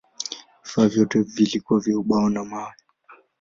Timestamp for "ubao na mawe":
1.99-2.73